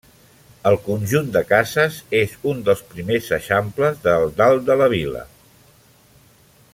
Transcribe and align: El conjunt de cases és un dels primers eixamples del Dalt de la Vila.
El 0.69 0.77
conjunt 0.85 1.27
de 1.35 1.43
cases 1.51 1.99
és 2.21 2.33
un 2.53 2.63
dels 2.69 2.81
primers 2.95 3.29
eixamples 3.39 4.03
del 4.09 4.29
Dalt 4.41 4.67
de 4.71 4.79
la 4.81 4.89
Vila. 4.99 5.25